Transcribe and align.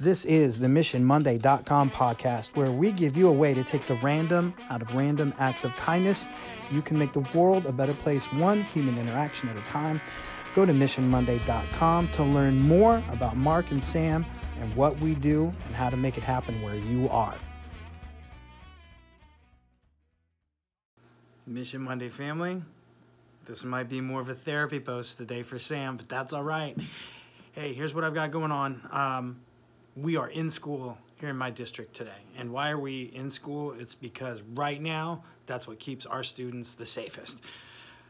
This 0.00 0.24
is 0.24 0.58
the 0.58 0.66
MissionMonday.com 0.66 1.92
podcast, 1.92 2.56
where 2.56 2.72
we 2.72 2.90
give 2.90 3.16
you 3.16 3.28
a 3.28 3.32
way 3.32 3.54
to 3.54 3.62
take 3.62 3.86
the 3.86 3.94
random 4.02 4.52
out 4.68 4.82
of 4.82 4.92
random 4.92 5.32
acts 5.38 5.62
of 5.62 5.72
kindness. 5.76 6.28
You 6.72 6.82
can 6.82 6.98
make 6.98 7.12
the 7.12 7.24
world 7.32 7.64
a 7.66 7.70
better 7.70 7.94
place, 7.94 8.26
one 8.32 8.64
human 8.64 8.98
interaction 8.98 9.48
at 9.50 9.56
a 9.56 9.60
time. 9.60 10.00
Go 10.56 10.66
to 10.66 10.72
MissionMonday.com 10.72 12.08
to 12.08 12.24
learn 12.24 12.60
more 12.62 13.04
about 13.10 13.36
Mark 13.36 13.70
and 13.70 13.84
Sam 13.84 14.26
and 14.60 14.74
what 14.74 14.98
we 14.98 15.14
do 15.14 15.54
and 15.64 15.76
how 15.76 15.90
to 15.90 15.96
make 15.96 16.18
it 16.18 16.24
happen 16.24 16.60
where 16.60 16.74
you 16.74 17.08
are. 17.08 17.36
Mission 21.46 21.82
Monday 21.82 22.08
family, 22.08 22.60
this 23.46 23.62
might 23.62 23.88
be 23.88 24.00
more 24.00 24.20
of 24.20 24.28
a 24.28 24.34
therapy 24.34 24.80
post 24.80 25.18
today 25.18 25.44
for 25.44 25.60
Sam, 25.60 25.96
but 25.96 26.08
that's 26.08 26.32
all 26.32 26.42
right. 26.42 26.76
Hey, 27.52 27.72
here's 27.72 27.94
what 27.94 28.02
I've 28.02 28.14
got 28.14 28.32
going 28.32 28.50
on. 28.50 28.80
Um, 28.90 29.40
we 29.96 30.16
are 30.16 30.28
in 30.28 30.50
school 30.50 30.98
here 31.20 31.28
in 31.28 31.36
my 31.36 31.50
district 31.50 31.94
today. 31.94 32.10
And 32.36 32.52
why 32.52 32.70
are 32.70 32.78
we 32.78 33.04
in 33.14 33.30
school? 33.30 33.72
It's 33.72 33.94
because 33.94 34.42
right 34.42 34.80
now, 34.80 35.22
that's 35.46 35.66
what 35.66 35.78
keeps 35.78 36.06
our 36.06 36.22
students 36.22 36.74
the 36.74 36.86
safest. 36.86 37.38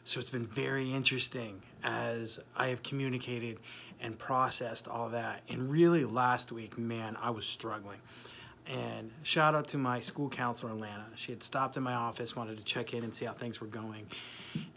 So 0.05 0.21
it's 0.21 0.31
been 0.31 0.47
very 0.47 0.93
interesting 0.93 1.63
as 1.83 2.39
I 2.57 2.69
have 2.69 2.83
communicated 2.83 3.59
and 4.01 4.19
processed 4.19 4.87
all 4.89 5.11
that. 5.11 5.43
And 5.49 5.71
really, 5.71 6.05
last 6.05 6.53
week, 6.53 6.79
man, 6.79 7.17
I 7.21 7.31
was 7.31 7.47
struggling. 7.47 7.99
And 8.67 9.11
shout 9.23 9.55
out 9.55 9.69
to 9.69 9.79
my 9.79 10.01
school 10.01 10.31
counselor 10.31 10.73
in 10.73 10.79
Atlanta. 10.79 11.05
She 11.17 11.33
had 11.33 11.43
stopped 11.43 11.77
in 11.77 11.83
my 11.83 11.95
office, 11.95 12.35
wanted 12.35 12.57
to 12.57 12.65
check 12.65 12.95
in 12.95 13.05
and 13.05 13.15
see 13.15 13.27
how 13.27 13.33
things 13.33 13.61
were 13.61 13.67
going. 13.67 14.07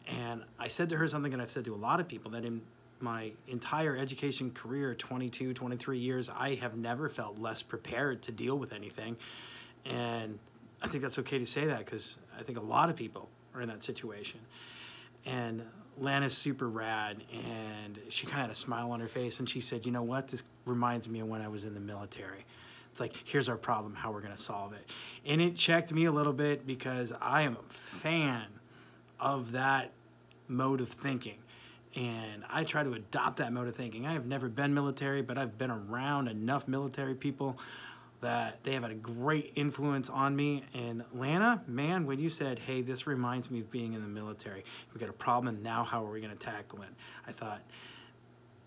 And 0.07 0.43
I 0.59 0.67
said 0.67 0.89
to 0.89 0.97
her 0.97 1.07
something 1.07 1.31
that 1.31 1.39
I've 1.39 1.51
said 1.51 1.65
to 1.65 1.73
a 1.73 1.77
lot 1.77 1.99
of 1.99 2.07
people 2.07 2.31
that 2.31 2.43
in 2.43 2.61
my 3.01 3.31
entire 3.47 3.95
education 3.95 4.51
career 4.51 4.95
22 4.95 5.53
23 5.53 5.99
years 5.99 6.29
i 6.35 6.55
have 6.55 6.77
never 6.77 7.09
felt 7.09 7.39
less 7.39 7.61
prepared 7.61 8.21
to 8.23 8.31
deal 8.31 8.57
with 8.57 8.73
anything. 8.73 9.17
And 9.85 10.39
i 10.81 10.87
think 10.87 11.03
that's 11.03 11.19
okay 11.19 11.39
to 11.39 11.45
say 11.45 11.65
that 11.65 11.79
because 11.79 12.17
i 12.37 12.43
think 12.43 12.57
a 12.57 12.61
lot 12.61 12.89
of 12.89 12.95
people 12.95 13.29
are 13.53 13.61
in 13.61 13.69
that 13.69 13.83
situation. 13.83 14.39
And 15.25 15.63
lana's 15.97 16.37
super 16.37 16.69
rad 16.69 17.23
and 17.33 17.99
she 18.09 18.27
kind 18.27 18.39
of 18.39 18.41
had 18.43 18.51
a 18.51 18.55
smile 18.55 18.91
on 18.91 18.99
her 18.99 19.07
face 19.07 19.39
and 19.39 19.49
she 19.49 19.61
said 19.61 19.85
you 19.85 19.91
know 19.91 20.03
what? 20.03 20.27
This 20.27 20.43
reminds 20.65 21.09
me 21.09 21.19
of 21.19 21.27
when 21.27 21.41
i 21.41 21.47
was 21.47 21.63
in 21.63 21.73
the 21.73 21.79
military. 21.79 22.45
It's 22.91 22.99
like 22.99 23.13
here's 23.25 23.49
our 23.49 23.57
problem 23.57 23.95
how 23.95 24.11
we're 24.11 24.21
going 24.21 24.35
to 24.35 24.41
solve 24.41 24.73
it. 24.73 24.89
And 25.25 25.41
it 25.41 25.55
checked 25.55 25.93
me 25.93 26.05
a 26.05 26.11
little 26.11 26.33
bit 26.33 26.65
because 26.65 27.13
i 27.21 27.43
am 27.43 27.57
a 27.57 27.73
fan 27.73 28.45
of 29.19 29.51
that 29.53 29.91
mode 30.47 30.81
of 30.81 30.89
thinking 30.89 31.39
and 31.95 32.43
I 32.49 32.63
try 32.63 32.83
to 32.83 32.93
adopt 32.93 33.37
that 33.37 33.51
mode 33.51 33.67
of 33.67 33.75
thinking. 33.75 34.05
I 34.05 34.13
have 34.13 34.25
never 34.25 34.49
been 34.49 34.73
military, 34.73 35.21
but 35.21 35.37
I've 35.37 35.57
been 35.57 35.71
around 35.71 36.27
enough 36.27 36.67
military 36.67 37.15
people 37.15 37.57
that 38.21 38.63
they 38.63 38.73
have 38.73 38.83
had 38.83 38.91
a 38.91 38.95
great 38.95 39.53
influence 39.55 40.09
on 40.09 40.35
me. 40.35 40.63
And 40.73 41.03
Lana, 41.13 41.61
man, 41.67 42.05
when 42.05 42.19
you 42.19 42.29
said, 42.29 42.59
hey, 42.59 42.81
this 42.81 43.05
reminds 43.05 43.51
me 43.51 43.59
of 43.59 43.69
being 43.69 43.93
in 43.93 44.01
the 44.01 44.07
military, 44.07 44.63
we 44.93 44.99
got 44.99 45.09
a 45.09 45.13
problem, 45.13 45.53
and 45.53 45.63
now 45.63 45.83
how 45.83 46.03
are 46.03 46.11
we 46.11 46.19
going 46.19 46.35
to 46.35 46.39
tackle 46.39 46.81
it? 46.81 46.89
I 47.27 47.31
thought, 47.31 47.61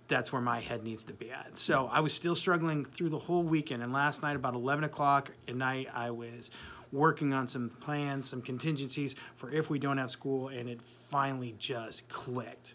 that's 0.06 0.32
where 0.32 0.42
my 0.42 0.60
head 0.60 0.82
needs 0.82 1.04
to 1.04 1.12
be 1.12 1.30
at. 1.30 1.56
So 1.56 1.88
I 1.90 2.00
was 2.00 2.12
still 2.12 2.34
struggling 2.34 2.84
through 2.84 3.10
the 3.10 3.18
whole 3.18 3.44
weekend. 3.44 3.82
And 3.82 3.92
last 3.92 4.22
night, 4.22 4.34
about 4.34 4.54
11 4.54 4.84
o'clock 4.84 5.30
at 5.46 5.54
night, 5.54 5.88
I 5.94 6.10
was 6.10 6.50
working 6.92 7.32
on 7.32 7.46
some 7.46 7.70
plans, 7.70 8.28
some 8.28 8.42
contingencies 8.42 9.14
for 9.36 9.50
if 9.52 9.70
we 9.70 9.78
don't 9.78 9.98
have 9.98 10.10
school, 10.10 10.48
and 10.48 10.68
it 10.68 10.80
finally 10.82 11.54
just 11.58 12.08
clicked 12.08 12.74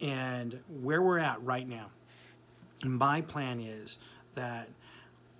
and 0.00 0.58
where 0.82 1.02
we're 1.02 1.18
at 1.18 1.42
right 1.42 1.68
now. 1.68 1.86
My 2.84 3.20
plan 3.20 3.60
is 3.60 3.98
that 4.34 4.68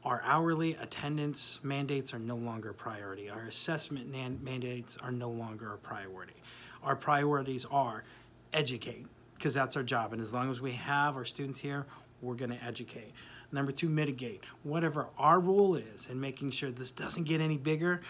our 0.05 0.23
hourly 0.25 0.75
attendance 0.75 1.61
mandates 1.63 2.15
are 2.15 2.19
no 2.19 2.37
longer 2.37 2.71
a 2.71 2.75
priority. 2.75 3.29
Our 3.29 3.43
assessment 3.43 4.11
mandates 4.43 4.97
are 4.97 5.13
no 5.13 5.31
longer 5.31 5.75
a 5.75 5.79
priority. 5.79 6.35
Our 6.83 6.97
priorities 6.97 7.65
are 7.71 8.05
educate, 8.53 9.07
because 9.37 9.55
that's 9.55 9.77
our 9.77 9.83
job. 9.83 10.13
And 10.13 10.23
as 10.23 10.33
long 10.33 10.51
as 10.51 10.61
we 10.61 10.73
have 10.73 11.17
our 11.17 11.25
students 11.25 11.59
here, 11.59 11.87
we're 12.23 12.35
going 12.35 12.51
to 12.51 12.65
educate. 12.65 13.13
Number 13.53 13.73
two, 13.73 13.89
mitigate. 13.89 14.45
Whatever 14.63 15.09
our 15.19 15.41
role 15.41 15.75
is 15.75 16.07
in 16.07 16.21
making 16.21 16.51
sure 16.51 16.71
this 16.71 16.91
doesn't 16.91 17.25
get 17.25 17.41
any 17.41 17.57
bigger, 17.57 18.01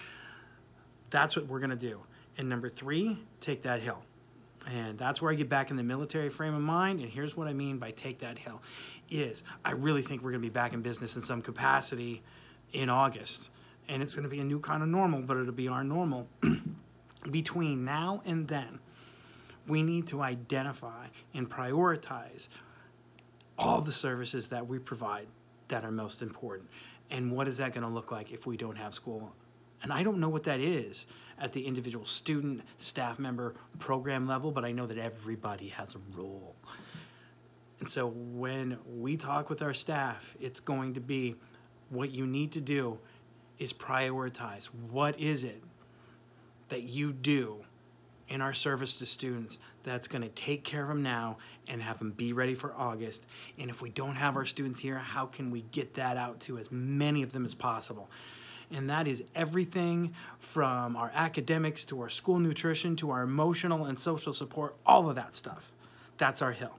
that's 1.10 1.36
what 1.36 1.46
we're 1.46 1.60
going 1.60 1.70
to 1.70 1.76
do. 1.76 2.00
And 2.36 2.48
number 2.48 2.68
three, 2.68 3.18
take 3.40 3.62
that 3.62 3.80
hill. 3.80 4.02
And 4.66 4.98
that's 4.98 5.22
where 5.22 5.32
I 5.32 5.34
get 5.34 5.48
back 5.48 5.70
in 5.70 5.76
the 5.76 5.82
military 5.82 6.28
frame 6.28 6.54
of 6.54 6.60
mind. 6.60 7.00
And 7.00 7.10
here's 7.10 7.36
what 7.36 7.48
I 7.48 7.52
mean 7.52 7.78
by 7.78 7.90
take 7.90 8.18
that 8.20 8.38
hill 8.38 8.60
is 9.10 9.42
I 9.64 9.72
really 9.72 10.02
think 10.02 10.22
we're 10.22 10.30
going 10.30 10.42
to 10.42 10.46
be 10.48 10.52
back 10.52 10.72
in 10.72 10.82
business 10.82 11.16
in 11.16 11.22
some 11.22 11.40
capacity 11.40 12.22
in 12.72 12.90
August. 12.90 13.50
And 13.88 14.02
it's 14.02 14.14
going 14.14 14.24
to 14.24 14.28
be 14.28 14.40
a 14.40 14.44
new 14.44 14.60
kind 14.60 14.82
of 14.82 14.88
normal, 14.88 15.22
but 15.22 15.36
it'll 15.36 15.52
be 15.52 15.68
our 15.68 15.84
normal. 15.84 16.28
Between 17.30 17.84
now 17.84 18.22
and 18.26 18.48
then, 18.48 18.80
we 19.66 19.82
need 19.82 20.06
to 20.08 20.22
identify 20.22 21.06
and 21.34 21.48
prioritize 21.48 22.48
all 23.58 23.80
the 23.80 23.92
services 23.92 24.48
that 24.48 24.66
we 24.66 24.78
provide 24.78 25.26
that 25.68 25.84
are 25.84 25.90
most 25.90 26.22
important. 26.22 26.68
And 27.10 27.32
what 27.32 27.48
is 27.48 27.58
that 27.58 27.72
going 27.72 27.86
to 27.86 27.92
look 27.92 28.12
like 28.12 28.32
if 28.32 28.46
we 28.46 28.56
don't 28.56 28.76
have 28.76 28.94
school? 28.94 29.32
And 29.82 29.92
I 29.92 30.02
don't 30.02 30.18
know 30.18 30.28
what 30.28 30.44
that 30.44 30.60
is 30.60 31.06
at 31.40 31.52
the 31.52 31.66
individual 31.66 32.04
student, 32.04 32.62
staff 32.78 33.18
member, 33.18 33.54
program 33.78 34.26
level, 34.26 34.50
but 34.50 34.64
I 34.64 34.72
know 34.72 34.86
that 34.86 34.98
everybody 34.98 35.68
has 35.68 35.94
a 35.94 35.98
role. 36.16 36.56
And 37.80 37.88
so 37.88 38.08
when 38.08 38.78
we 38.86 39.16
talk 39.16 39.48
with 39.48 39.62
our 39.62 39.74
staff, 39.74 40.36
it's 40.40 40.60
going 40.60 40.94
to 40.94 41.00
be 41.00 41.36
what 41.90 42.10
you 42.10 42.26
need 42.26 42.52
to 42.52 42.60
do 42.60 42.98
is 43.58 43.72
prioritize. 43.72 44.66
What 44.66 45.18
is 45.18 45.44
it 45.44 45.62
that 46.68 46.82
you 46.82 47.12
do 47.12 47.64
in 48.28 48.40
our 48.42 48.52
service 48.52 48.98
to 48.98 49.06
students 49.06 49.58
that's 49.84 50.06
going 50.06 50.22
to 50.22 50.28
take 50.28 50.64
care 50.64 50.82
of 50.82 50.88
them 50.88 51.02
now 51.02 51.38
and 51.66 51.80
have 51.82 51.98
them 51.98 52.10
be 52.10 52.32
ready 52.32 52.54
for 52.54 52.74
August? 52.74 53.26
And 53.58 53.70
if 53.70 53.80
we 53.80 53.90
don't 53.90 54.16
have 54.16 54.36
our 54.36 54.44
students 54.44 54.80
here, 54.80 54.98
how 54.98 55.26
can 55.26 55.50
we 55.50 55.62
get 55.70 55.94
that 55.94 56.16
out 56.16 56.40
to 56.40 56.58
as 56.58 56.70
many 56.70 57.22
of 57.22 57.32
them 57.32 57.44
as 57.44 57.54
possible? 57.54 58.10
And 58.72 58.90
that 58.90 59.06
is 59.06 59.22
everything 59.34 60.14
from 60.38 60.96
our 60.96 61.10
academics 61.14 61.84
to 61.86 62.00
our 62.00 62.08
school 62.08 62.38
nutrition 62.38 62.96
to 62.96 63.10
our 63.10 63.22
emotional 63.22 63.86
and 63.86 63.98
social 63.98 64.32
support, 64.32 64.74
all 64.84 65.08
of 65.08 65.16
that 65.16 65.34
stuff. 65.34 65.72
That's 66.18 66.42
our 66.42 66.52
hill. 66.52 66.78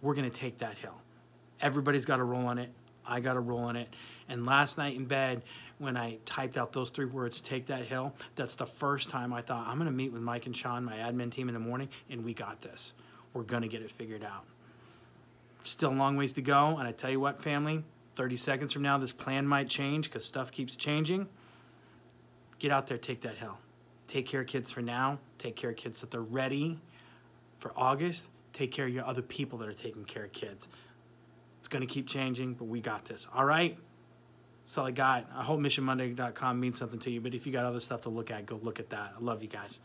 We're 0.00 0.14
going 0.14 0.30
to 0.30 0.36
take 0.36 0.58
that 0.58 0.78
hill. 0.78 0.94
Everybody's 1.60 2.04
got 2.04 2.20
a 2.20 2.24
role 2.24 2.46
on 2.46 2.58
it. 2.58 2.70
I 3.06 3.20
got 3.20 3.36
a 3.36 3.40
role 3.40 3.64
on 3.64 3.76
it. 3.76 3.88
And 4.28 4.46
last 4.46 4.78
night 4.78 4.94
in 4.94 5.06
bed, 5.06 5.42
when 5.78 5.96
I 5.96 6.18
typed 6.24 6.56
out 6.56 6.72
those 6.72 6.90
three 6.90 7.06
words, 7.06 7.40
take 7.40 7.66
that 7.66 7.82
hill, 7.82 8.14
that's 8.34 8.54
the 8.54 8.66
first 8.66 9.10
time 9.10 9.32
I 9.32 9.42
thought, 9.42 9.66
I'm 9.66 9.76
going 9.76 9.86
to 9.86 9.96
meet 9.96 10.12
with 10.12 10.22
Mike 10.22 10.46
and 10.46 10.56
Sean, 10.56 10.84
my 10.84 10.96
admin 10.96 11.30
team, 11.30 11.48
in 11.48 11.54
the 11.54 11.60
morning, 11.60 11.88
and 12.10 12.24
we 12.24 12.34
got 12.34 12.60
this. 12.60 12.92
We're 13.32 13.42
going 13.42 13.62
to 13.62 13.68
get 13.68 13.82
it 13.82 13.90
figured 13.90 14.24
out. 14.24 14.44
Still 15.62 15.90
a 15.90 15.94
long 15.94 16.16
ways 16.16 16.32
to 16.34 16.42
go. 16.42 16.76
And 16.78 16.86
I 16.86 16.92
tell 16.92 17.10
you 17.10 17.20
what, 17.20 17.40
family, 17.40 17.84
30 18.18 18.36
seconds 18.36 18.72
from 18.72 18.82
now, 18.82 18.98
this 18.98 19.12
plan 19.12 19.46
might 19.46 19.68
change 19.68 20.06
because 20.10 20.24
stuff 20.24 20.50
keeps 20.50 20.74
changing. 20.74 21.28
Get 22.58 22.72
out 22.72 22.88
there, 22.88 22.98
take 22.98 23.20
that 23.20 23.36
hill. 23.36 23.58
Take 24.08 24.26
care 24.26 24.40
of 24.40 24.48
kids 24.48 24.72
for 24.72 24.82
now. 24.82 25.20
Take 25.38 25.54
care 25.54 25.70
of 25.70 25.76
kids 25.76 26.00
that 26.00 26.10
they're 26.10 26.20
ready 26.20 26.80
for 27.60 27.70
August. 27.76 28.26
Take 28.52 28.72
care 28.72 28.86
of 28.86 28.92
your 28.92 29.06
other 29.06 29.22
people 29.22 29.56
that 29.60 29.68
are 29.68 29.72
taking 29.72 30.04
care 30.04 30.24
of 30.24 30.32
kids. 30.32 30.66
It's 31.60 31.68
going 31.68 31.86
to 31.86 31.86
keep 31.86 32.08
changing, 32.08 32.54
but 32.54 32.64
we 32.64 32.80
got 32.80 33.04
this. 33.04 33.28
All 33.32 33.44
right? 33.44 33.78
That's 34.64 34.76
all 34.76 34.86
I 34.86 34.90
got. 34.90 35.30
I 35.32 35.44
hope 35.44 35.60
missionmonday.com 35.60 36.58
means 36.58 36.76
something 36.76 36.98
to 36.98 37.10
you, 37.12 37.20
but 37.20 37.34
if 37.34 37.46
you 37.46 37.52
got 37.52 37.66
other 37.66 37.78
stuff 37.78 38.00
to 38.00 38.08
look 38.08 38.32
at, 38.32 38.46
go 38.46 38.58
look 38.60 38.80
at 38.80 38.90
that. 38.90 39.12
I 39.16 39.22
love 39.22 39.42
you 39.42 39.48
guys. 39.48 39.78